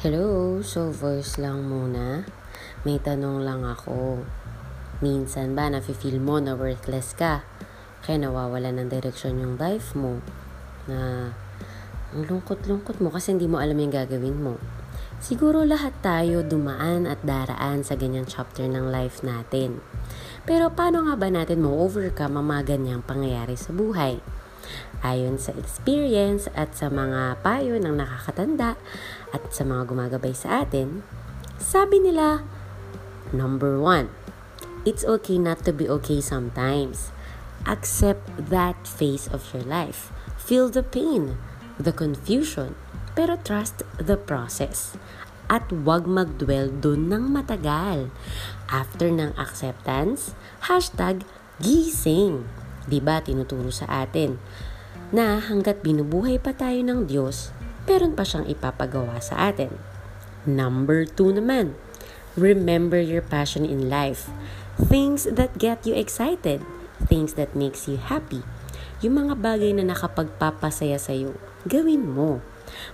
Hello, 0.00 0.64
so 0.64 0.88
voice 0.88 1.36
lang 1.36 1.68
muna. 1.68 2.24
May 2.88 2.96
tanong 2.96 3.44
lang 3.44 3.68
ako. 3.68 4.24
Minsan 5.04 5.52
ba 5.52 5.68
nafe-feel 5.68 6.16
mo 6.16 6.40
na 6.40 6.56
worthless 6.56 7.12
ka? 7.12 7.44
Kaya 8.00 8.24
nawawala 8.24 8.72
ng 8.72 8.88
direksyon 8.88 9.44
yung 9.44 9.60
life 9.60 9.92
mo? 9.92 10.24
Na 10.88 11.28
ang 12.16 12.24
lungkot-lungkot 12.24 12.96
mo 13.04 13.12
kasi 13.12 13.36
hindi 13.36 13.44
mo 13.44 13.60
alam 13.60 13.76
yung 13.76 13.92
gagawin 13.92 14.40
mo. 14.40 14.56
Siguro 15.20 15.68
lahat 15.68 15.92
tayo 16.00 16.40
dumaan 16.40 17.04
at 17.04 17.20
daraan 17.20 17.84
sa 17.84 17.92
ganyang 17.92 18.24
chapter 18.24 18.64
ng 18.64 18.88
life 18.88 19.20
natin. 19.20 19.84
Pero 20.48 20.72
paano 20.72 21.12
nga 21.12 21.20
ba 21.20 21.28
natin 21.28 21.60
mo-overcome 21.60 22.40
ang 22.40 22.48
mga 22.48 22.72
ganyang 22.72 23.04
pangyayari 23.04 23.52
sa 23.52 23.76
buhay? 23.76 24.16
Ayon 25.00 25.40
sa 25.40 25.56
experience 25.56 26.50
at 26.52 26.76
sa 26.76 26.92
mga 26.92 27.40
payo 27.40 27.80
ng 27.80 27.96
nakakatanda 27.96 28.76
at 29.32 29.42
sa 29.48 29.64
mga 29.64 29.88
gumagabay 29.88 30.36
sa 30.36 30.66
atin, 30.66 31.00
sabi 31.56 32.00
nila, 32.00 32.44
number 33.32 33.80
one, 33.80 34.12
it's 34.84 35.04
okay 35.04 35.36
not 35.36 35.64
to 35.64 35.72
be 35.72 35.88
okay 35.88 36.20
sometimes. 36.20 37.12
Accept 37.68 38.24
that 38.36 38.76
phase 38.88 39.28
of 39.28 39.44
your 39.52 39.64
life. 39.64 40.08
Feel 40.40 40.72
the 40.72 40.84
pain, 40.84 41.36
the 41.76 41.92
confusion, 41.92 42.76
pero 43.12 43.36
trust 43.40 43.84
the 44.00 44.16
process. 44.16 44.96
At 45.50 45.68
huwag 45.68 46.06
magdwell 46.06 46.70
dun 46.70 47.10
ng 47.10 47.34
matagal. 47.34 48.08
After 48.70 49.10
ng 49.10 49.34
acceptance, 49.34 50.32
hashtag 50.70 51.26
gising. 51.58 52.46
Diba 52.90 53.22
tinuturo 53.22 53.70
sa 53.70 53.86
atin 54.02 54.34
na 55.14 55.38
hanggat 55.38 55.82
binubuhay 55.86 56.42
pa 56.42 56.50
tayo 56.50 56.82
ng 56.82 57.06
Diyos, 57.06 57.54
meron 57.86 58.18
pa 58.18 58.26
siyang 58.26 58.50
ipapagawa 58.50 59.22
sa 59.22 59.50
atin. 59.50 59.70
Number 60.42 61.06
two 61.06 61.30
naman, 61.30 61.78
remember 62.34 62.98
your 62.98 63.22
passion 63.22 63.62
in 63.62 63.86
life. 63.86 64.30
Things 64.78 65.30
that 65.30 65.54
get 65.58 65.86
you 65.86 65.94
excited. 65.94 66.66
Things 67.06 67.38
that 67.38 67.54
makes 67.54 67.86
you 67.86 67.98
happy. 67.98 68.42
Yung 69.00 69.16
mga 69.16 69.38
bagay 69.40 69.72
na 69.72 69.86
nakapagpapasaya 69.86 71.00
sa'yo, 71.00 71.38
gawin 71.64 72.04
mo. 72.04 72.44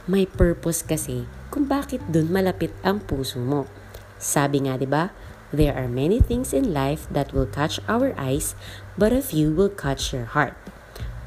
May 0.09 0.25
purpose 0.25 0.87
kasi 0.87 1.27
kung 1.53 1.69
bakit 1.69 2.01
dun 2.09 2.33
malapit 2.33 2.73
ang 2.81 3.03
puso 3.03 3.39
mo. 3.43 3.69
Sabi 4.17 4.65
nga 4.65 4.81
'di 4.81 4.89
ba? 4.89 5.13
There 5.57 5.73
are 5.73 5.89
many 5.89 6.21
things 6.21 6.53
in 6.53 6.77
life 6.77 7.09
that 7.09 7.33
will 7.33 7.49
catch 7.49 7.81
our 7.89 8.13
eyes, 8.21 8.53
but 9.01 9.09
a 9.09 9.25
few 9.25 9.57
will 9.57 9.73
catch 9.73 10.13
your 10.13 10.29
heart. 10.29 10.53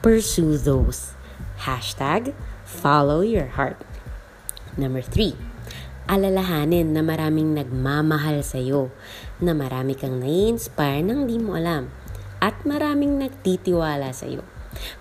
Pursue 0.05 0.61
those. 0.61 1.17
Hashtag 1.65 2.37
follow 2.61 3.25
your 3.25 3.57
heart. 3.57 3.81
Number 4.77 5.01
three, 5.01 5.33
alalahanin 6.05 6.93
na 6.93 7.01
maraming 7.01 7.57
nagmamahal 7.57 8.45
sa'yo, 8.45 8.93
na 9.41 9.57
marami 9.57 9.97
kang 9.97 10.21
nai-inspire 10.21 11.01
nang 11.01 11.25
di 11.25 11.41
mo 11.41 11.57
alam, 11.57 11.89
at 12.37 12.53
maraming 12.69 13.17
nagtitiwala 13.17 14.13
sa'yo. 14.13 14.45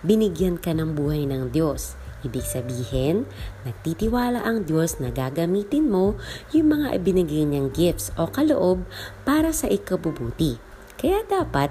Binigyan 0.00 0.56
ka 0.56 0.72
ng 0.72 0.96
buhay 0.96 1.28
ng 1.28 1.52
Diyos. 1.52 2.00
Ibig 2.26 2.42
sabihin, 2.42 3.30
nagtitiwala 3.62 4.42
ang 4.42 4.66
Diyos 4.66 4.98
na 4.98 5.14
gagamitin 5.14 5.86
mo 5.86 6.18
yung 6.50 6.74
mga 6.74 6.98
ibinigay 6.98 7.46
niyang 7.46 7.70
gifts 7.70 8.10
o 8.18 8.26
kaloob 8.26 8.82
para 9.22 9.54
sa 9.54 9.70
ikabubuti. 9.70 10.58
Kaya 10.98 11.22
dapat, 11.30 11.70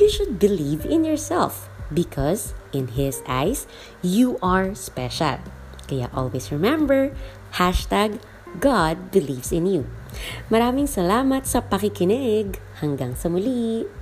you 0.00 0.08
should 0.08 0.40
believe 0.40 0.88
in 0.88 1.04
yourself 1.04 1.68
because 1.92 2.56
in 2.72 2.96
His 2.96 3.20
eyes, 3.28 3.68
you 4.00 4.40
are 4.40 4.72
special. 4.72 5.44
Kaya 5.84 6.08
always 6.16 6.48
remember, 6.48 7.12
hashtag 7.60 8.16
God 8.60 9.12
believes 9.12 9.52
in 9.52 9.68
you. 9.68 9.84
Maraming 10.52 10.88
salamat 10.88 11.48
sa 11.48 11.64
pakikinig. 11.64 12.60
Hanggang 12.80 13.16
sa 13.16 13.32
muli. 13.32 14.01